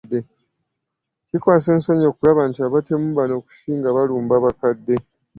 [1.27, 4.95] Kikwasa ensonyi okulaba nti abatemu bano okusinga balumba bakadde.